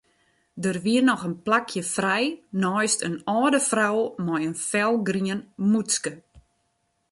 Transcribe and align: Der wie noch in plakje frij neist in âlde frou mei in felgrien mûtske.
Der 0.65 0.77
wie 0.85 1.01
noch 1.07 1.23
in 1.27 1.35
plakje 1.45 1.83
frij 1.95 2.25
neist 2.63 2.99
in 3.07 3.15
âlde 3.35 3.59
frou 3.69 3.95
mei 4.25 4.41
in 4.49 4.55
felgrien 4.67 5.41
mûtske. 5.71 6.11